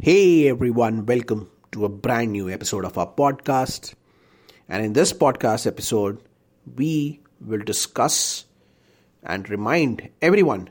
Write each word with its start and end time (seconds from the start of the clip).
Hey 0.00 0.48
everyone, 0.48 1.06
welcome 1.06 1.50
to 1.72 1.84
a 1.84 1.88
brand 1.88 2.30
new 2.30 2.48
episode 2.48 2.84
of 2.84 2.96
our 2.96 3.12
podcast. 3.12 3.94
And 4.68 4.84
in 4.84 4.92
this 4.92 5.12
podcast 5.12 5.66
episode, 5.66 6.22
we 6.76 7.20
will 7.40 7.64
discuss 7.64 8.44
and 9.24 9.50
remind 9.50 10.08
everyone 10.22 10.70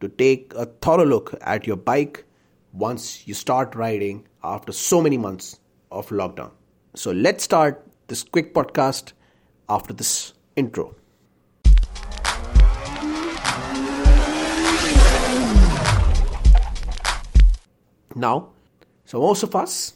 to 0.00 0.08
take 0.08 0.54
a 0.56 0.64
thorough 0.64 1.04
look 1.04 1.34
at 1.42 1.66
your 1.66 1.76
bike 1.76 2.24
once 2.72 3.28
you 3.28 3.34
start 3.34 3.74
riding 3.74 4.26
after 4.42 4.72
so 4.72 5.02
many 5.02 5.18
months 5.18 5.60
of 5.90 6.08
lockdown. 6.08 6.52
So 6.94 7.10
let's 7.10 7.44
start 7.44 7.86
this 8.06 8.22
quick 8.22 8.54
podcast 8.54 9.12
after 9.68 9.92
this 9.92 10.32
intro. 10.56 10.96
Now, 18.14 18.52
so 19.12 19.20
most 19.20 19.42
of 19.42 19.54
us, 19.54 19.92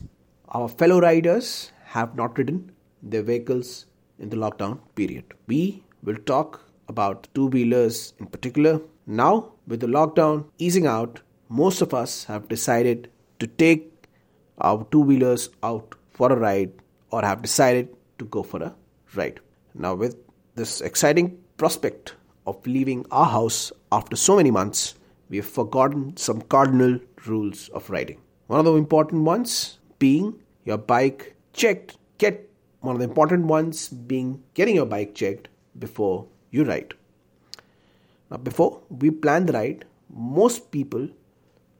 our 0.50 0.68
fellow 0.68 1.00
riders, 1.00 1.72
have 1.84 2.14
not 2.16 2.36
ridden 2.36 2.70
their 3.02 3.22
vehicles 3.22 3.86
in 4.18 4.28
the 4.28 4.36
lockdown 4.36 4.78
period. 4.94 5.24
We 5.46 5.82
will 6.02 6.18
talk 6.26 6.60
about 6.86 7.26
two 7.34 7.46
wheelers 7.46 8.12
in 8.18 8.26
particular. 8.26 8.82
Now, 9.06 9.52
with 9.66 9.80
the 9.80 9.86
lockdown 9.86 10.44
easing 10.58 10.86
out, 10.86 11.22
most 11.48 11.80
of 11.80 11.94
us 11.94 12.24
have 12.24 12.48
decided 12.48 13.10
to 13.38 13.46
take 13.46 13.90
our 14.58 14.86
two 14.90 15.00
wheelers 15.00 15.48
out 15.62 15.94
for 16.10 16.30
a 16.30 16.36
ride 16.36 16.72
or 17.10 17.22
have 17.22 17.40
decided 17.40 17.88
to 18.18 18.26
go 18.26 18.42
for 18.42 18.62
a 18.62 18.74
ride. 19.14 19.40
Now, 19.72 19.94
with 19.94 20.18
this 20.56 20.82
exciting 20.82 21.38
prospect 21.56 22.16
of 22.46 22.66
leaving 22.66 23.06
our 23.10 23.24
house 23.24 23.72
after 23.90 24.14
so 24.14 24.36
many 24.36 24.50
months, 24.50 24.94
we 25.30 25.38
have 25.38 25.46
forgotten 25.46 26.18
some 26.18 26.42
cardinal 26.42 27.00
rules 27.24 27.70
of 27.70 27.88
riding. 27.88 28.20
One 28.46 28.60
of 28.60 28.66
the 28.66 28.74
important 28.74 29.22
ones 29.22 29.78
being 29.98 30.38
your 30.64 30.78
bike 30.78 31.34
checked. 31.52 31.96
Get 32.18 32.48
one 32.80 32.94
of 32.94 33.00
the 33.00 33.08
important 33.08 33.46
ones 33.46 33.88
being 33.88 34.42
getting 34.54 34.76
your 34.76 34.86
bike 34.86 35.14
checked 35.16 35.48
before 35.78 36.26
you 36.50 36.64
ride. 36.64 36.94
Now, 38.30 38.36
before 38.36 38.82
we 38.88 39.10
plan 39.10 39.46
the 39.46 39.52
ride, 39.52 39.84
most 40.08 40.70
people 40.70 41.08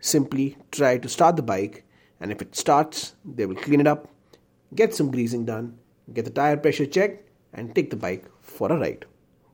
simply 0.00 0.56
try 0.72 0.98
to 0.98 1.08
start 1.08 1.36
the 1.36 1.42
bike, 1.42 1.84
and 2.20 2.32
if 2.32 2.42
it 2.42 2.56
starts, 2.56 3.14
they 3.24 3.46
will 3.46 3.56
clean 3.56 3.80
it 3.80 3.86
up, 3.86 4.08
get 4.74 4.94
some 4.94 5.10
greasing 5.10 5.44
done, 5.44 5.78
get 6.12 6.24
the 6.24 6.30
tire 6.30 6.56
pressure 6.56 6.86
checked, 6.86 7.28
and 7.52 7.74
take 7.74 7.90
the 7.90 7.96
bike 7.96 8.24
for 8.40 8.70
a 8.72 8.78
ride. 8.78 9.06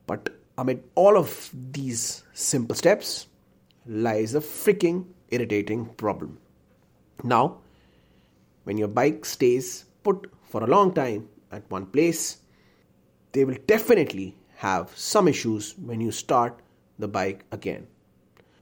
But 0.07 0.29
amid 0.57 0.83
all 0.95 1.17
of 1.17 1.51
these 1.71 2.23
simple 2.33 2.75
steps 2.75 3.27
lies 3.85 4.33
a 4.33 4.39
freaking 4.39 5.05
irritating 5.29 5.85
problem. 5.95 6.39
Now, 7.23 7.57
when 8.63 8.77
your 8.77 8.87
bike 8.87 9.25
stays 9.25 9.85
put 10.03 10.31
for 10.45 10.63
a 10.63 10.67
long 10.67 10.93
time 10.93 11.29
at 11.51 11.69
one 11.69 11.85
place, 11.85 12.37
they 13.33 13.45
will 13.45 13.57
definitely 13.67 14.35
have 14.55 14.95
some 14.97 15.27
issues 15.27 15.77
when 15.77 15.99
you 15.99 16.11
start 16.11 16.59
the 16.99 17.07
bike 17.07 17.45
again. 17.51 17.87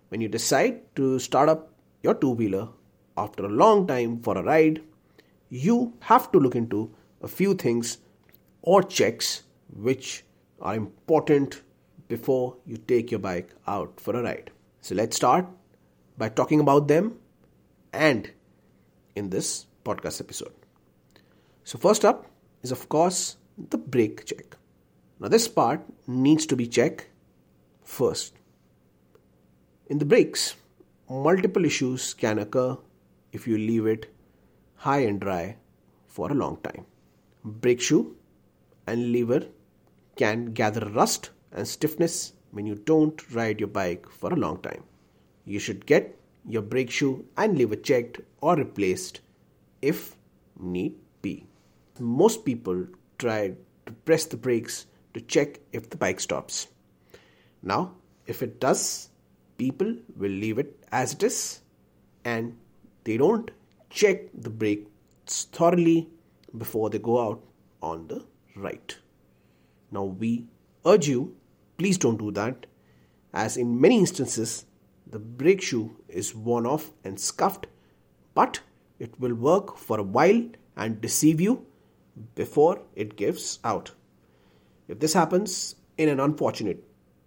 When 0.10 0.22
you 0.22 0.28
decide 0.28 0.96
to 0.96 1.20
start 1.20 1.50
up 1.50 1.74
your 2.04 2.14
two 2.14 2.32
wheeler 2.32 2.70
after 3.18 3.46
a 3.46 3.50
long 3.50 3.88
time 3.88 4.22
for 4.22 4.38
a 4.38 4.44
ride, 4.44 4.82
you 5.50 5.94
have 6.00 6.32
to 6.32 6.40
look 6.40 6.56
into 6.56 6.94
a 7.22 7.28
few 7.28 7.54
things 7.54 7.98
or 8.62 8.82
checks 8.82 9.44
which 9.74 10.24
are 10.60 10.76
important 10.76 11.62
before 12.08 12.58
you 12.66 12.78
take 12.78 13.12
your 13.12 13.20
bike 13.20 13.54
out 13.68 14.00
for 14.00 14.16
a 14.16 14.24
ride. 14.24 14.52
So 14.82 14.96
let's 14.96 15.16
start 15.16 15.46
by 16.18 16.30
talking 16.30 16.60
about 16.60 16.88
them 16.88 17.20
and 17.94 18.32
in 19.16 19.30
this 19.30 19.66
podcast 19.84 20.22
episode. 20.22 20.54
So, 21.64 21.78
first 21.78 22.06
up 22.06 22.26
is, 22.64 22.72
of 22.72 22.90
course, 22.90 23.38
the 23.70 23.78
brake 23.78 24.26
check. 24.26 24.58
Now, 25.20 25.28
this 25.28 25.48
part 25.48 25.82
needs 26.08 26.46
to 26.48 26.56
be 26.56 26.68
checked 26.68 27.08
first. 27.84 28.34
In 29.88 30.00
the 30.00 30.06
brakes, 30.06 30.56
multiple 31.10 31.66
issues 31.66 32.14
can 32.14 32.40
occur 32.40 32.78
if 33.32 33.48
you 33.48 33.58
leave 33.58 33.86
it 33.86 34.14
high 34.76 35.02
and 35.02 35.20
dry 35.20 35.58
for 36.08 36.32
a 36.32 36.36
long 36.36 36.58
time. 36.64 36.86
Brake 37.44 37.82
shoe 37.82 38.16
and 38.88 39.12
lever 39.12 39.46
can 40.16 40.54
gather 40.54 40.90
rust 40.90 41.30
and 41.52 41.68
stiffness 41.68 42.34
when 42.52 42.66
you 42.66 42.76
don't 42.76 43.34
ride 43.34 43.60
your 43.60 43.70
bike 43.70 44.10
for 44.10 44.34
a 44.34 44.36
long 44.36 44.62
time. 44.62 44.84
You 45.46 45.60
should 45.60 45.86
get 45.86 46.18
your 46.48 46.62
brake 46.62 46.92
shoe 46.92 47.26
and 47.38 47.58
lever 47.58 47.76
checked 47.76 48.20
or 48.42 48.56
replaced 48.56 49.22
if 49.82 50.16
need 50.60 50.96
be. 51.22 51.46
Most 52.00 52.46
people 52.46 52.88
try 53.18 53.54
to 53.86 53.92
press 54.06 54.26
the 54.26 54.38
brakes 54.38 54.86
to 55.14 55.22
check 55.22 55.60
if 55.72 55.90
the 55.90 55.98
bike 55.98 56.20
stops. 56.20 56.68
Now, 57.62 57.94
if 58.26 58.42
it 58.42 58.60
does, 58.60 59.10
people 59.58 59.96
will 60.16 60.32
leave 60.32 60.58
it 60.58 60.84
as 60.92 61.14
it 61.14 61.24
is 61.24 61.62
and 62.26 62.58
they 63.04 63.18
don't 63.18 63.52
check 63.90 64.32
the 64.34 64.50
brakes 64.50 65.46
thoroughly 65.52 66.10
before 66.58 66.90
they 66.90 67.00
go 67.00 67.20
out 67.20 67.44
on 67.82 68.08
the 68.08 68.26
right. 68.56 68.98
Now, 69.92 70.04
we 70.04 70.46
urge 70.86 71.08
you, 71.08 71.36
please 71.78 71.98
don't 71.98 72.18
do 72.18 72.32
that, 72.32 72.66
as 73.34 73.58
in 73.58 73.80
many 73.80 74.00
instances, 74.00 74.66
the 75.12 75.20
brake 75.20 75.62
shoe 75.62 75.96
is 76.08 76.34
worn 76.34 76.66
off 76.66 76.92
and 77.04 77.20
scuffed, 77.20 77.68
but 78.34 78.62
it 79.00 79.20
will 79.20 79.34
work 79.34 79.78
for 79.78 80.00
a 80.00 80.04
while 80.04 80.44
and 80.76 81.02
deceive 81.02 81.42
you 81.42 81.66
before 82.36 82.82
it 82.96 83.16
gives 83.16 83.60
out. 83.64 83.92
If 84.88 85.00
this 85.00 85.14
happens 85.14 85.76
in 85.98 86.10
an 86.10 86.20
unfortunate 86.20 86.84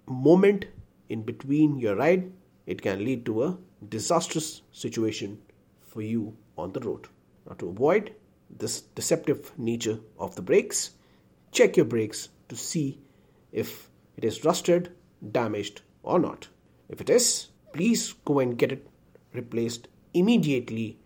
moment 0.06 0.66
in 1.08 1.22
between 1.22 1.78
your 1.78 1.96
ride, 1.96 2.32
it 2.66 2.82
can 2.82 3.04
lead 3.04 3.26
to 3.26 3.44
a 3.44 3.58
disastrous 3.88 4.62
situation 4.72 5.40
for 5.80 6.02
you 6.02 6.36
on 6.56 6.72
the 6.72 6.80
road. 6.80 7.08
Now, 7.48 7.54
to 7.56 7.68
avoid 7.68 8.14
this 8.50 8.80
deceptive 8.80 9.52
nature 9.58 10.00
of 10.18 10.34
the 10.34 10.42
brakes, 10.42 10.90
check 11.52 11.76
your 11.76 11.86
brakes 11.86 12.28
to 12.48 12.56
see 12.56 12.98
if 13.52 13.88
it 14.16 14.24
is 14.24 14.44
rusted, 14.44 14.92
damaged, 15.32 15.82
or 16.02 16.18
not. 16.18 16.48
If 16.88 17.00
it 17.00 17.10
is, 17.10 17.48
please 17.74 18.12
go 18.24 18.38
and 18.38 18.56
get 18.56 18.72
it 18.72 18.86
replaced 19.32 19.88
immediately 20.14 20.96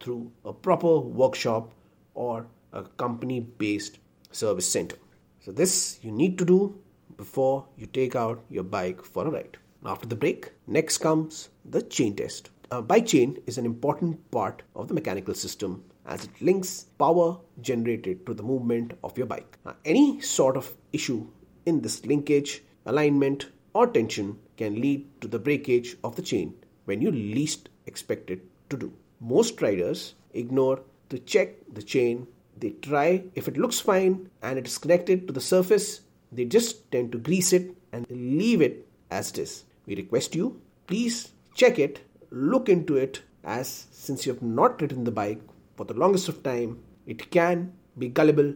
through 0.00 0.30
a 0.44 0.52
proper 0.52 0.98
workshop 0.98 1.72
or 2.14 2.46
a 2.72 2.82
company 3.02 3.38
based 3.40 3.98
service 4.32 4.68
center. 4.68 4.96
So, 5.40 5.52
this 5.52 6.00
you 6.02 6.10
need 6.10 6.36
to 6.38 6.44
do 6.44 6.78
before 7.16 7.66
you 7.78 7.86
take 7.86 8.16
out 8.16 8.42
your 8.50 8.64
bike 8.64 9.04
for 9.04 9.26
a 9.26 9.30
ride. 9.30 9.56
After 9.84 10.08
the 10.08 10.16
brake, 10.16 10.50
next 10.66 10.98
comes 10.98 11.48
the 11.64 11.80
chain 11.80 12.16
test. 12.16 12.50
A 12.72 12.82
bike 12.82 13.06
chain 13.06 13.38
is 13.46 13.56
an 13.56 13.64
important 13.64 14.28
part 14.32 14.62
of 14.74 14.88
the 14.88 14.94
mechanical 14.94 15.34
system 15.34 15.84
as 16.06 16.24
it 16.24 16.42
links 16.42 16.86
power 16.98 17.38
generated 17.60 18.26
to 18.26 18.34
the 18.34 18.42
movement 18.42 18.98
of 19.04 19.16
your 19.16 19.28
bike. 19.28 19.58
Now, 19.64 19.76
any 19.84 20.20
sort 20.20 20.56
of 20.56 20.74
issue 20.92 21.28
in 21.66 21.80
this 21.82 22.04
linkage, 22.04 22.64
alignment, 22.84 23.46
or 23.74 23.86
tension 23.86 24.38
can 24.56 24.80
lead 24.80 25.06
to 25.20 25.28
the 25.28 25.38
breakage 25.38 25.96
of 26.02 26.16
the 26.16 26.22
chain 26.22 26.54
when 26.84 27.02
you 27.02 27.10
least 27.10 27.68
expect 27.86 28.30
it 28.30 28.42
to 28.70 28.76
do. 28.76 28.92
Most 29.20 29.60
riders 29.60 30.14
ignore 30.34 30.80
to 31.10 31.18
check 31.18 31.54
the 31.72 31.82
chain. 31.82 32.26
They 32.58 32.70
try, 32.70 33.24
if 33.34 33.48
it 33.48 33.56
looks 33.56 33.80
fine 33.80 34.30
and 34.42 34.58
it 34.58 34.66
is 34.66 34.78
connected 34.78 35.26
to 35.26 35.32
the 35.32 35.40
surface, 35.40 36.00
they 36.32 36.44
just 36.44 36.90
tend 36.90 37.12
to 37.12 37.18
grease 37.18 37.52
it 37.52 37.74
and 37.92 38.06
leave 38.10 38.60
it 38.60 38.86
as 39.10 39.30
it 39.30 39.38
is. 39.38 39.64
We 39.86 39.96
request 39.96 40.34
you, 40.34 40.60
please 40.86 41.32
check 41.54 41.78
it, 41.78 42.00
look 42.30 42.68
into 42.68 42.96
it, 42.96 43.22
as 43.44 43.86
since 43.92 44.26
you 44.26 44.32
have 44.32 44.42
not 44.42 44.80
ridden 44.80 45.04
the 45.04 45.12
bike 45.12 45.40
for 45.76 45.84
the 45.84 45.94
longest 45.94 46.28
of 46.28 46.42
time, 46.42 46.82
it 47.06 47.30
can 47.30 47.72
be 47.96 48.08
gullible 48.08 48.54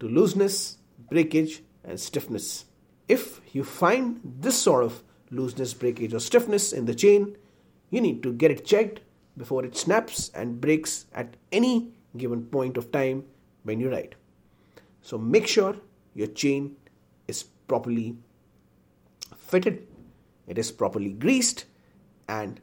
to 0.00 0.08
looseness, 0.08 0.78
breakage, 1.08 1.62
and 1.84 2.00
stiffness. 2.00 2.64
If 3.06 3.40
you 3.52 3.62
find 3.62 4.20
this 4.24 4.60
sort 4.60 4.84
of 4.84 5.02
looseness, 5.34 5.74
breakage, 5.74 6.14
or 6.14 6.20
stiffness 6.20 6.72
in 6.72 6.86
the 6.86 6.94
chain, 6.94 7.36
you 7.90 8.00
need 8.00 8.22
to 8.22 8.32
get 8.32 8.50
it 8.50 8.64
checked 8.64 9.00
before 9.36 9.64
it 9.64 9.76
snaps 9.76 10.30
and 10.34 10.60
breaks 10.60 11.06
at 11.14 11.36
any 11.52 11.92
given 12.16 12.44
point 12.44 12.76
of 12.76 12.90
time 12.92 13.24
when 13.64 13.80
you 13.80 13.90
ride. 13.90 14.14
So 15.02 15.18
make 15.18 15.46
sure 15.46 15.76
your 16.14 16.28
chain 16.28 16.76
is 17.28 17.42
properly 17.42 18.16
fitted, 19.36 19.86
it 20.46 20.58
is 20.58 20.70
properly 20.72 21.12
greased, 21.12 21.64
and 22.28 22.60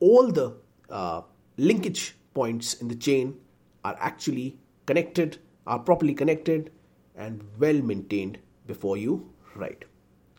all 0.00 0.30
the 0.30 0.54
uh, 0.90 1.22
linkage 1.56 2.16
points 2.34 2.74
in 2.74 2.88
the 2.88 2.94
chain 2.94 3.36
are 3.84 3.96
actually 4.00 4.56
connected, 4.86 5.38
are 5.66 5.78
properly 5.78 6.14
connected, 6.14 6.70
and 7.16 7.42
well 7.58 7.80
maintained 7.82 8.38
before 8.66 8.96
you 8.96 9.28
ride. 9.54 9.84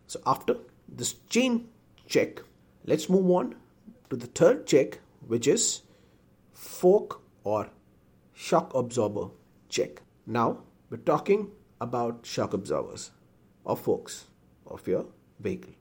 So 0.07 0.19
after 0.25 0.57
this 0.95 1.13
chain 1.29 1.69
check, 2.07 2.41
let's 2.85 3.09
move 3.09 3.29
on 3.29 3.55
to 4.09 4.15
the 4.15 4.27
third 4.27 4.65
check, 4.65 4.99
which 5.27 5.47
is 5.47 5.81
fork 6.53 7.21
or 7.43 7.69
shock 8.33 8.73
absorber 8.73 9.29
check. 9.69 10.01
Now 10.25 10.59
we're 10.89 10.97
talking 10.97 11.51
about 11.81 12.25
shock 12.25 12.53
absorbers 12.53 13.11
or 13.63 13.77
forks 13.77 14.25
of 14.65 14.87
your 14.87 15.05
vehicle. 15.39 15.73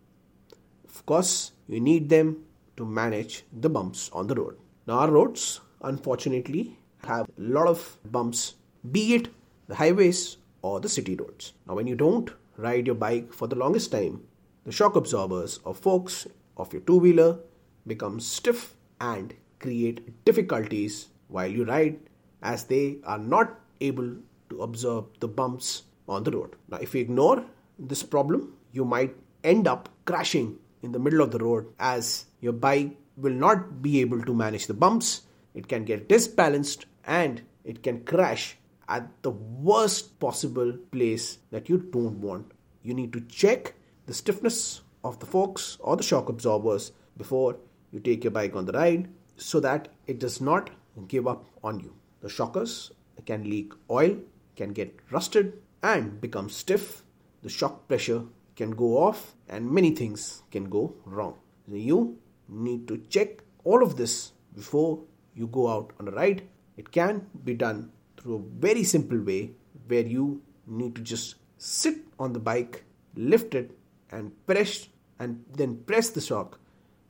Of 0.88 1.04
course, 1.06 1.52
you 1.68 1.80
need 1.80 2.08
them 2.08 2.44
to 2.76 2.84
manage 2.84 3.44
the 3.52 3.68
bumps 3.68 4.10
on 4.12 4.26
the 4.26 4.34
road. 4.34 4.56
Now, 4.86 5.00
our 5.00 5.10
roads, 5.10 5.60
unfortunately, 5.82 6.78
have 7.04 7.28
a 7.28 7.32
lot 7.36 7.68
of 7.68 7.98
bumps, 8.04 8.54
be 8.90 9.14
it 9.14 9.28
the 9.68 9.74
highways 9.74 10.38
or 10.62 10.80
the 10.80 10.88
city 10.88 11.14
roads. 11.14 11.52
Now, 11.66 11.74
when 11.74 11.86
you 11.86 11.94
don't 11.94 12.30
ride 12.56 12.86
your 12.86 12.96
bike 12.96 13.32
for 13.32 13.46
the 13.46 13.56
longest 13.56 13.92
time, 13.92 14.22
the 14.68 14.72
shock 14.72 14.96
absorbers 14.96 15.60
or 15.64 15.74
forks 15.74 16.26
of 16.58 16.70
your 16.74 16.82
two 16.82 16.98
wheeler 16.98 17.38
become 17.86 18.20
stiff 18.20 18.74
and 19.00 19.32
create 19.60 20.22
difficulties 20.26 21.08
while 21.28 21.46
you 21.50 21.64
ride 21.64 21.98
as 22.42 22.64
they 22.64 22.98
are 23.04 23.18
not 23.18 23.60
able 23.80 24.10
to 24.50 24.60
absorb 24.60 25.06
the 25.20 25.26
bumps 25.26 25.84
on 26.06 26.22
the 26.22 26.30
road. 26.30 26.54
Now, 26.68 26.76
if 26.82 26.94
you 26.94 27.00
ignore 27.00 27.46
this 27.78 28.02
problem, 28.02 28.58
you 28.70 28.84
might 28.84 29.16
end 29.42 29.66
up 29.66 29.88
crashing 30.04 30.58
in 30.82 30.92
the 30.92 30.98
middle 30.98 31.22
of 31.22 31.30
the 31.30 31.38
road 31.38 31.72
as 31.80 32.26
your 32.42 32.52
bike 32.52 32.94
will 33.16 33.32
not 33.32 33.80
be 33.80 34.02
able 34.02 34.20
to 34.22 34.34
manage 34.34 34.66
the 34.66 34.74
bumps. 34.74 35.22
It 35.54 35.66
can 35.66 35.86
get 35.86 36.10
disbalanced 36.10 36.84
and 37.06 37.40
it 37.64 37.82
can 37.82 38.04
crash 38.04 38.58
at 38.86 39.08
the 39.22 39.30
worst 39.30 40.20
possible 40.20 40.76
place 40.92 41.38
that 41.52 41.70
you 41.70 41.78
don't 41.78 42.20
want. 42.20 42.52
You 42.82 42.92
need 42.92 43.14
to 43.14 43.22
check 43.22 43.72
the 44.08 44.14
stiffness 44.14 44.80
of 45.04 45.18
the 45.20 45.26
forks 45.26 45.76
or 45.80 45.94
the 45.94 46.02
shock 46.02 46.30
absorbers 46.30 46.92
before 47.18 47.58
you 47.92 48.00
take 48.00 48.24
your 48.24 48.30
bike 48.30 48.56
on 48.56 48.64
the 48.64 48.72
ride 48.72 49.06
so 49.36 49.60
that 49.60 49.88
it 50.06 50.18
does 50.18 50.40
not 50.40 50.70
give 51.08 51.28
up 51.28 51.44
on 51.62 51.78
you. 51.78 51.94
The 52.22 52.30
shockers 52.30 52.90
can 53.26 53.44
leak 53.44 53.74
oil, 53.90 54.16
can 54.56 54.72
get 54.72 54.98
rusted, 55.10 55.52
and 55.82 56.20
become 56.22 56.48
stiff. 56.48 57.02
The 57.42 57.50
shock 57.50 57.86
pressure 57.86 58.22
can 58.56 58.70
go 58.70 58.96
off, 58.96 59.34
and 59.46 59.70
many 59.70 59.90
things 59.94 60.42
can 60.50 60.64
go 60.70 60.94
wrong. 61.04 61.34
So 61.68 61.76
you 61.76 62.18
need 62.48 62.88
to 62.88 62.96
check 63.10 63.42
all 63.62 63.82
of 63.82 63.96
this 63.96 64.32
before 64.54 65.00
you 65.34 65.48
go 65.48 65.68
out 65.68 65.92
on 66.00 66.08
a 66.08 66.12
ride. 66.12 66.48
It 66.78 66.90
can 66.90 67.26
be 67.44 67.54
done 67.54 67.92
through 68.16 68.36
a 68.36 68.60
very 68.60 68.84
simple 68.84 69.20
way 69.20 69.50
where 69.86 70.06
you 70.06 70.40
need 70.66 70.96
to 70.96 71.02
just 71.02 71.34
sit 71.58 71.98
on 72.18 72.32
the 72.32 72.40
bike, 72.40 72.84
lift 73.14 73.54
it, 73.54 73.78
and 74.10 74.32
press 74.46 74.88
and 75.18 75.44
then 75.52 75.76
press 75.84 76.10
the 76.10 76.20
shock 76.20 76.60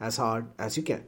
as 0.01 0.17
hard 0.17 0.47
as 0.59 0.77
you 0.77 0.83
can. 0.83 1.05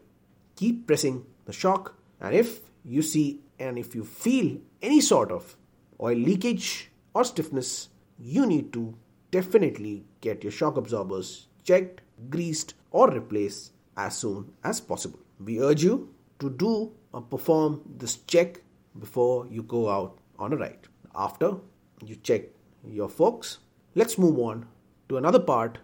Keep 0.56 0.87
pressing 0.87 1.25
the 1.46 1.52
shock, 1.52 1.94
and 2.20 2.34
if 2.34 2.60
you 2.84 3.02
see 3.02 3.40
and 3.58 3.78
if 3.78 3.94
you 3.94 4.04
feel 4.04 4.58
any 4.82 5.00
sort 5.00 5.31
of 5.31 5.56
oil 6.00 6.16
leakage 6.16 6.90
or 7.14 7.25
stiffness, 7.25 7.88
you 8.19 8.46
need 8.46 8.72
to 8.72 8.94
definitely 9.31 10.04
get 10.20 10.42
your 10.42 10.52
shock 10.52 10.76
absorbers 10.76 11.46
checked, 11.64 12.00
greased, 12.28 12.75
or 12.90 13.10
replaced 13.10 13.72
as 13.96 14.16
soon 14.16 14.52
as 14.64 14.81
possible. 14.81 15.19
We 15.38 15.60
urge 15.60 15.84
you 15.84 16.12
to 16.38 16.50
do 16.50 16.93
or 17.12 17.22
perform 17.22 17.82
this 17.98 18.16
check 18.26 18.60
before 18.98 19.46
you 19.50 19.62
go 19.62 19.88
out 19.88 20.19
on 20.38 20.52
a 20.52 20.56
ride. 20.56 20.88
After 21.14 21.56
you 22.04 22.16
check 22.16 22.43
your 22.86 23.08
forks, 23.08 23.58
let's 23.94 24.19
move 24.19 24.38
on 24.38 24.66
to 25.10 25.16
another 25.16 25.40
part 25.40 25.78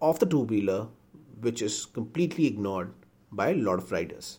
of 0.00 0.18
the 0.20 0.26
two 0.32 0.40
wheeler 0.50 0.86
which 1.40 1.60
is 1.62 1.84
completely 1.84 2.46
ignored 2.46 2.92
by 3.32 3.50
a 3.50 3.54
lot 3.54 3.78
of 3.78 3.90
riders. 3.90 4.38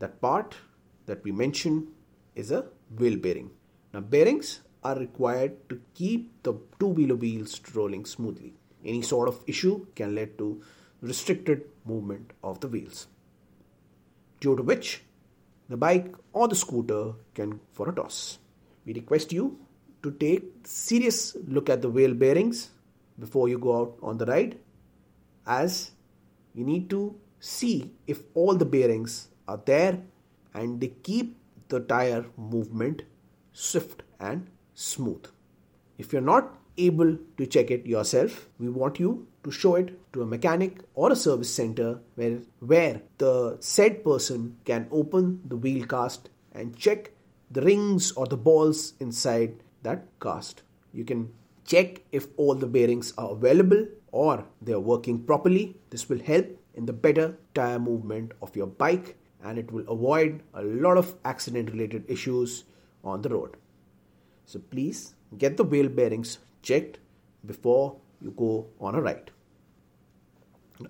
That 0.00 0.20
part 0.20 0.54
that 1.06 1.24
we 1.24 1.32
mentioned 1.32 1.86
is 2.34 2.50
a 2.50 2.66
wheel 2.98 3.16
bearing. 3.16 3.50
Now, 3.94 4.00
bearings 4.00 4.60
are 4.84 4.98
required 4.98 5.68
to 5.70 5.80
keep 5.94 6.42
the 6.42 6.54
two 6.78 6.88
wheeler 6.88 7.14
wheels 7.14 7.58
rolling 7.74 8.04
smoothly. 8.04 8.52
Any 8.84 9.00
sort 9.00 9.28
of 9.28 9.42
issue 9.46 9.86
can 9.94 10.14
lead 10.14 10.36
to 10.38 10.62
restricted 11.00 11.64
movement 11.86 12.32
of 12.44 12.60
the 12.60 12.68
wheels, 12.68 13.06
due 14.40 14.56
to 14.56 14.62
which 14.62 15.02
the 15.70 15.76
bike 15.78 16.14
or 16.34 16.48
the 16.48 16.54
scooter 16.54 17.14
can 17.34 17.60
for 17.72 17.88
a 17.88 17.94
toss. 17.94 18.38
We 18.84 18.92
request 18.92 19.32
you 19.32 19.58
to 20.02 20.10
take 20.12 20.44
serious 20.64 21.36
look 21.46 21.70
at 21.70 21.80
the 21.80 21.88
wheel 21.90 22.12
bearings 22.12 22.70
before 23.20 23.48
you 23.48 23.58
go 23.58 23.76
out 23.80 23.96
on 24.02 24.18
the 24.18 24.26
ride 24.26 24.58
as 25.46 25.92
you 26.54 26.64
need 26.64 26.88
to 26.90 27.02
see 27.38 27.92
if 28.06 28.22
all 28.34 28.54
the 28.54 28.64
bearings 28.64 29.28
are 29.48 29.60
there 29.64 29.98
and 30.54 30.80
they 30.80 30.88
keep 30.88 31.36
the 31.68 31.80
tire 31.80 32.24
movement 32.36 33.02
swift 33.52 34.02
and 34.18 34.48
smooth. 34.74 35.24
If 35.98 36.12
you're 36.12 36.22
not 36.22 36.56
able 36.76 37.16
to 37.36 37.46
check 37.46 37.70
it 37.70 37.86
yourself, 37.86 38.48
we 38.58 38.68
want 38.68 38.98
you 38.98 39.26
to 39.44 39.50
show 39.50 39.76
it 39.76 39.98
to 40.12 40.22
a 40.22 40.26
mechanic 40.26 40.80
or 40.94 41.12
a 41.12 41.16
service 41.16 41.52
center 41.52 42.00
where, 42.14 42.38
where 42.60 43.02
the 43.18 43.56
said 43.60 44.04
person 44.04 44.56
can 44.64 44.88
open 44.90 45.40
the 45.46 45.56
wheel 45.56 45.86
cast 45.86 46.30
and 46.52 46.76
check 46.76 47.12
the 47.50 47.60
rings 47.62 48.12
or 48.12 48.26
the 48.26 48.36
balls 48.36 48.94
inside 49.00 49.62
that 49.82 50.06
cast. 50.20 50.62
You 50.92 51.04
can 51.04 51.32
check 51.72 52.00
if 52.10 52.26
all 52.36 52.54
the 52.54 52.66
bearings 52.66 53.12
are 53.16 53.30
available 53.30 53.86
or 54.10 54.44
they 54.60 54.72
are 54.72 54.86
working 54.92 55.18
properly. 55.30 55.76
This 55.90 56.08
will 56.08 56.18
help 56.18 56.46
in 56.74 56.86
the 56.86 56.92
better 56.92 57.36
tire 57.54 57.78
movement 57.78 58.32
of 58.42 58.56
your 58.56 58.66
bike 58.66 59.16
and 59.44 59.58
it 59.58 59.70
will 59.70 59.88
avoid 59.88 60.42
a 60.54 60.62
lot 60.62 60.96
of 60.96 61.14
accident 61.24 61.70
related 61.70 62.04
issues 62.08 62.64
on 63.04 63.22
the 63.22 63.28
road. 63.28 63.56
So 64.46 64.58
please 64.58 65.14
get 65.38 65.56
the 65.56 65.64
wheel 65.64 65.88
bearings 65.88 66.38
checked 66.62 66.98
before 67.46 67.96
you 68.20 68.32
go 68.32 68.66
on 68.80 68.94
a 68.94 69.00
ride. 69.00 69.30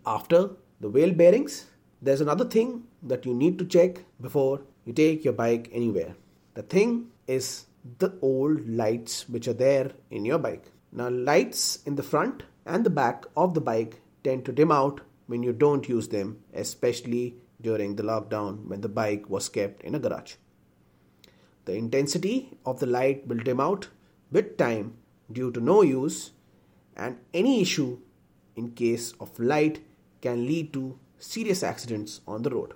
After 0.07 0.51
the 0.81 0.89
wheel 0.89 1.13
bearings, 1.13 1.67
there's 2.01 2.21
another 2.21 2.45
thing 2.45 2.85
that 3.03 3.27
you 3.27 3.35
need 3.35 3.59
to 3.59 3.67
check 3.67 4.03
before 4.21 4.63
you 4.87 4.93
take 4.93 5.25
your 5.25 5.35
bike 5.35 5.69
anywhere. 5.73 6.15
The 6.55 6.63
thing 6.63 7.09
is 7.27 7.67
the 7.99 8.13
old 8.21 8.69
lights 8.69 9.29
which 9.29 9.49
are 9.49 9.55
there 9.55 9.93
in 10.11 10.25
your 10.25 10.39
bike. 10.39 10.71
Now, 10.93 11.09
lights 11.09 11.81
in 11.87 11.97
the 11.97 12.03
front 12.03 12.43
and 12.67 12.85
the 12.85 12.91
back 12.91 13.25
of 13.37 13.55
the 13.55 13.61
bike 13.61 14.01
tend 14.25 14.45
to 14.45 14.53
dim 14.53 14.73
out 14.73 15.01
when 15.27 15.43
you 15.43 15.53
don't 15.53 15.89
use 15.89 16.09
them, 16.09 16.43
especially 16.53 17.37
during 17.61 17.97
the 17.97 18.03
lockdown 18.03 18.67
when 18.67 18.81
the 18.81 18.89
bike 18.89 19.29
was 19.29 19.49
kept 19.49 19.83
in 19.83 19.95
a 19.95 19.99
garage. 19.99 20.35
The 21.65 21.75
intensity 21.75 22.59
of 22.67 22.81
the 22.81 22.87
light 22.87 23.27
will 23.27 23.39
dim 23.39 23.61
out 23.61 23.89
with 24.33 24.57
time 24.57 24.95
due 25.31 25.51
to 25.53 25.61
no 25.61 25.83
use, 25.83 26.33
and 26.97 27.19
any 27.33 27.63
issue 27.63 27.99
in 28.57 28.73
case 28.73 29.13
of 29.21 29.39
light 29.39 29.81
can 30.21 30.47
lead 30.47 30.73
to 30.73 30.99
serious 31.19 31.63
accidents 31.63 32.21
on 32.27 32.43
the 32.43 32.51
road. 32.51 32.75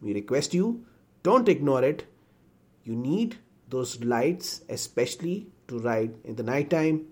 We 0.00 0.12
request 0.12 0.52
you 0.52 0.84
don't 1.22 1.48
ignore 1.48 1.84
it. 1.84 2.04
You 2.84 2.96
need 2.96 3.38
those 3.72 3.98
lights, 4.04 4.62
especially 4.68 5.48
to 5.66 5.78
ride 5.78 6.14
in 6.24 6.36
the 6.36 6.42
nighttime. 6.42 7.06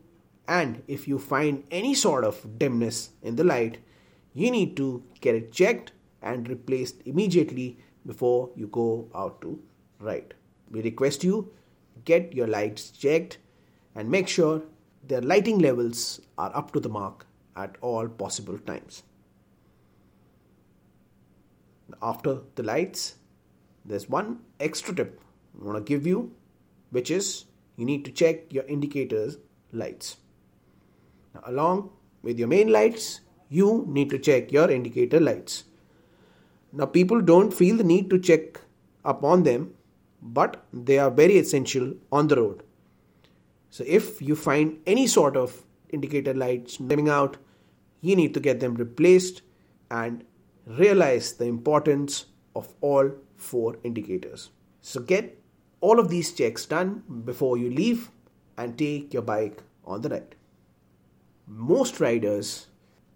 And 0.47 0.83
if 0.87 1.09
you 1.09 1.19
find 1.19 1.65
any 1.71 1.95
sort 1.95 2.25
of 2.25 2.59
dimness 2.59 3.11
in 3.23 3.37
the 3.37 3.45
light, 3.45 3.79
you 4.35 4.51
need 4.51 4.77
to 4.77 5.03
get 5.21 5.35
it 5.35 5.53
checked 5.53 5.93
and 6.23 6.49
replaced 6.49 7.03
immediately 7.07 7.79
before 8.07 8.51
you 8.55 8.67
go 8.67 9.09
out 9.15 9.41
to 9.41 9.59
ride. 9.99 10.35
We 10.71 10.83
request 10.83 11.25
you 11.25 11.53
get 12.05 12.35
your 12.35 12.47
lights 12.47 12.91
checked 12.91 13.39
and 13.95 14.11
make 14.11 14.29
sure 14.29 14.63
their 15.07 15.21
lighting 15.21 15.59
levels 15.59 16.21
are 16.39 16.55
up 16.55 16.73
to 16.73 16.81
the 16.81 16.89
mark 16.89 17.27
at 17.57 17.77
all 17.81 18.09
possible 18.09 18.59
times. 18.59 19.03
After 22.03 22.41
the 22.55 22.63
lights, 22.63 23.17
there's 23.85 24.09
one 24.09 24.41
extra 24.59 24.95
tip 24.95 25.21
I 25.61 25.65
want 25.65 25.79
to 25.79 25.93
give 25.93 26.07
you, 26.07 26.33
which 26.91 27.11
is 27.11 27.45
you 27.77 27.85
need 27.85 28.05
to 28.05 28.11
check 28.11 28.53
your 28.53 28.65
indicators 28.65 29.39
lights. 29.73 30.17
Now, 31.35 31.43
along 31.47 31.91
with 32.23 32.39
your 32.39 32.49
main 32.49 32.71
lights, 32.73 33.21
you 33.49 33.85
need 33.89 34.11
to 34.11 34.19
check 34.19 34.53
your 34.53 34.71
indicator 34.71 35.21
lights. 35.21 35.65
Now, 36.73 36.87
people 36.87 37.21
don't 37.21 37.53
feel 37.53 37.77
the 37.77 37.85
need 37.85 38.11
to 38.11 38.19
check 38.19 38.61
upon 39.05 39.43
them, 39.43 39.75
but 40.23 40.65
they 40.73 40.99
are 40.99 41.11
very 41.11 41.39
essential 41.39 41.95
on 42.13 42.29
the 42.29 42.37
road. 42.37 42.63
So, 43.71 43.85
if 43.87 44.21
you 44.21 44.37
find 44.37 44.79
any 44.87 45.07
sort 45.07 45.37
of 45.37 45.65
indicator 45.89 46.35
lights 46.35 46.77
dimming 46.77 47.09
out, 47.09 47.37
you 48.01 48.17
need 48.17 48.35
to 48.35 48.41
get 48.41 48.61
them 48.61 48.75
replaced 48.75 49.43
and 49.91 50.25
realize 50.67 51.33
the 51.35 51.47
importance 51.47 52.27
of 52.55 52.73
all 52.81 53.11
four 53.37 53.77
indicators. 53.85 54.51
So, 54.81 55.01
get 55.01 55.41
all 55.81 55.99
of 55.99 56.09
these 56.09 56.33
checks 56.33 56.67
done 56.67 57.03
before 57.25 57.57
you 57.57 57.71
leave 57.71 58.11
and 58.57 58.77
take 58.77 59.13
your 59.13 59.23
bike 59.23 59.63
on 59.85 60.03
the 60.03 60.09
ride. 60.09 60.35
Most 61.47 62.01
riders 62.01 62.67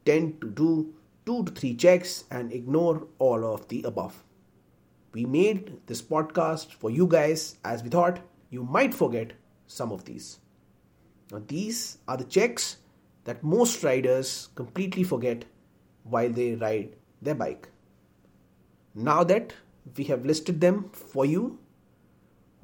tend 0.04 0.40
to 0.40 0.50
do 0.50 0.94
two 1.26 1.44
to 1.44 1.52
three 1.52 1.74
checks 1.74 2.24
and 2.30 2.52
ignore 2.52 3.06
all 3.18 3.44
of 3.54 3.68
the 3.68 3.82
above. 3.82 4.24
We 5.12 5.24
made 5.24 5.86
this 5.86 6.02
podcast 6.02 6.72
for 6.72 6.90
you 6.90 7.06
guys 7.06 7.56
as 7.64 7.82
we 7.82 7.90
thought 7.90 8.20
you 8.50 8.64
might 8.64 8.94
forget 8.94 9.32
some 9.66 9.92
of 9.92 10.04
these. 10.04 10.38
Now, 11.30 11.42
these 11.46 11.98
are 12.08 12.16
the 12.16 12.24
checks 12.24 12.78
that 13.24 13.42
most 13.42 13.82
riders 13.82 14.48
completely 14.54 15.04
forget 15.04 15.44
while 16.02 16.30
they 16.30 16.54
ride 16.54 16.96
their 17.22 17.34
bike. 17.34 17.68
Now 18.94 19.24
that 19.24 19.54
we 19.96 20.04
have 20.04 20.24
listed 20.24 20.60
them 20.60 20.90
for 20.92 21.24
you, 21.24 21.58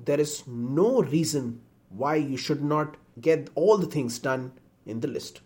there 0.05 0.21
is 0.21 0.47
no 0.47 1.03
reason 1.03 1.61
why 1.89 2.17
you 2.17 2.37
should 2.37 2.63
not 2.63 2.97
get 3.21 3.51
all 3.55 3.77
the 3.77 3.87
things 3.87 4.19
done 4.19 4.53
in 4.87 5.01
the 5.01 5.09
list. 5.09 5.41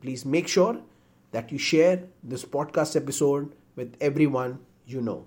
Please 0.00 0.24
make 0.24 0.48
sure 0.48 0.80
that 1.32 1.52
you 1.52 1.58
share 1.58 2.04
this 2.22 2.44
podcast 2.44 2.96
episode 2.96 3.52
with 3.76 3.96
everyone 4.00 4.58
you 4.86 5.00
know. 5.00 5.26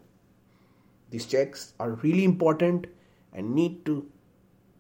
These 1.10 1.28
checks 1.28 1.74
are 1.80 1.92
really 1.92 2.24
important 2.24 2.88
and 3.34 3.54
need 3.54 3.86
to 3.86 4.06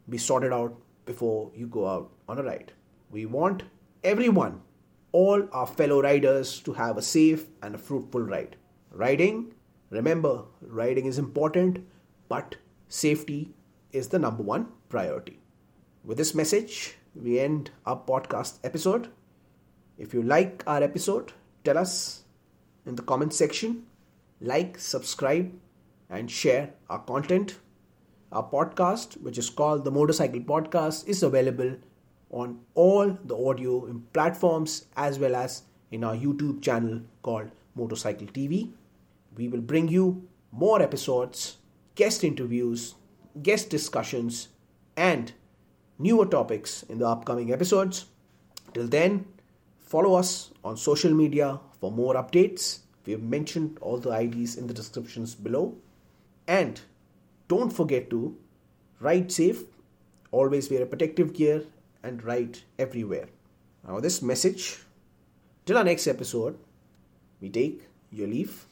be 0.09 0.17
sorted 0.17 0.51
out 0.51 0.75
before 1.05 1.51
you 1.55 1.67
go 1.67 1.87
out 1.87 2.11
on 2.27 2.39
a 2.39 2.43
ride. 2.43 2.71
We 3.11 3.25
want 3.25 3.63
everyone, 4.03 4.61
all 5.11 5.47
our 5.51 5.67
fellow 5.67 6.01
riders, 6.01 6.59
to 6.61 6.73
have 6.73 6.97
a 6.97 7.01
safe 7.01 7.45
and 7.61 7.75
a 7.75 7.77
fruitful 7.77 8.21
ride. 8.21 8.55
Riding, 8.91 9.53
remember, 9.89 10.43
riding 10.61 11.05
is 11.05 11.19
important, 11.19 11.85
but 12.29 12.55
safety 12.87 13.53
is 13.91 14.07
the 14.09 14.19
number 14.19 14.43
one 14.43 14.67
priority. 14.89 15.39
With 16.03 16.17
this 16.17 16.35
message, 16.35 16.97
we 17.15 17.39
end 17.39 17.71
our 17.85 17.97
podcast 17.97 18.59
episode. 18.63 19.09
If 19.97 20.13
you 20.13 20.23
like 20.23 20.63
our 20.67 20.83
episode, 20.83 21.33
tell 21.63 21.77
us 21.77 22.23
in 22.85 22.95
the 22.95 23.03
comment 23.03 23.33
section. 23.33 23.85
Like, 24.41 24.77
subscribe, 24.77 25.53
and 26.09 26.29
share 26.29 26.73
our 26.89 26.99
content. 26.99 27.59
Our 28.31 28.43
podcast, 28.49 29.21
which 29.21 29.37
is 29.37 29.49
called 29.49 29.85
the 29.85 29.91
Motopsychcle 29.91 30.45
Podcast, 30.45 31.07
is 31.07 31.23
available 31.23 31.77
on 32.31 32.59
all 32.73 33.17
the 33.23 33.37
audio 33.37 34.01
platforms 34.11 34.85
as 34.97 35.19
well 35.19 35.35
as 35.35 35.63
in 35.91 36.03
our 36.03 36.15
YouTube 36.15 36.61
channel 36.61 37.01
called 37.21 37.51
Motopsychcle 37.77 38.31
TV. 38.31 38.71
We 39.37 39.47
will 39.47 39.61
bring 39.61 39.87
you 39.87 40.27
more 40.51 40.81
episodes, 40.81 41.57
guest 41.95 42.23
interviews, 42.23 42.95
guest 43.41 43.69
discussions, 43.69 44.49
and 44.95 45.33
newer 45.99 46.25
topics 46.25 46.83
in 46.83 46.99
the 46.99 47.07
upcoming 47.07 47.51
episodes. 47.51 48.05
Till 48.73 48.87
then, 48.87 49.25
follow 49.79 50.15
us 50.15 50.51
on 50.63 50.77
social 50.77 51.13
media 51.13 51.59
for 51.79 51.91
more 51.91 52.15
updates. 52.15 52.79
We 53.05 53.13
have 53.13 53.21
mentioned 53.21 53.77
all 53.81 53.97
the 53.97 54.11
IDs 54.11 54.55
in 54.55 54.67
the 54.67 54.73
descriptions 54.73 55.35
below. 55.35 55.75
And 56.47 56.81
don't 57.47 57.71
forget 57.71 58.09
to 58.09 58.37
ride 58.99 59.31
safe, 59.31 59.63
always 60.31 60.69
wear 60.71 60.83
a 60.83 60.85
protective 60.85 61.33
gear, 61.33 61.63
and 62.01 62.23
ride 62.23 62.59
everywhere. 62.79 63.27
Now, 63.87 63.99
this 63.99 64.21
message, 64.21 64.79
till 65.65 65.77
our 65.77 65.83
next 65.83 66.07
episode, 66.07 66.57
we 67.39 67.49
take 67.49 67.83
your 68.11 68.27
leave. 68.27 68.65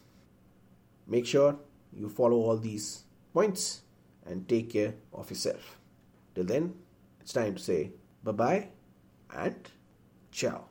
Make 1.08 1.26
sure 1.26 1.58
you 1.94 2.10
follow 2.10 2.38
all 2.38 2.58
these 2.58 3.04
points 3.34 3.82
and 4.26 4.48
take 4.48 4.72
care 4.72 4.96
of 5.14 5.30
yourself. 5.30 5.78
Till 6.36 6.46
then, 6.46 6.74
it's 7.20 7.34
time 7.34 7.56
to 7.56 7.62
say 7.62 7.92
bye 8.24 8.32
bye 8.32 8.68
and 9.34 9.70
ciao. 10.32 10.71